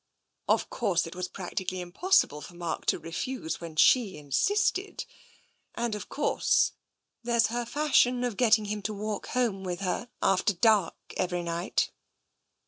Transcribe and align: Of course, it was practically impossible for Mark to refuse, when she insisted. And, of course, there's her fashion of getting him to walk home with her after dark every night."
Of 0.47 0.71
course, 0.71 1.05
it 1.05 1.13
was 1.15 1.27
practically 1.27 1.79
impossible 1.79 2.41
for 2.41 2.55
Mark 2.55 2.87
to 2.87 2.97
refuse, 2.97 3.61
when 3.61 3.75
she 3.75 4.17
insisted. 4.17 5.05
And, 5.75 5.93
of 5.93 6.09
course, 6.09 6.71
there's 7.21 7.47
her 7.53 7.67
fashion 7.67 8.23
of 8.23 8.35
getting 8.35 8.65
him 8.65 8.81
to 8.81 8.95
walk 8.95 9.27
home 9.27 9.63
with 9.63 9.81
her 9.81 10.09
after 10.19 10.55
dark 10.55 10.95
every 11.17 11.43
night." 11.43 11.91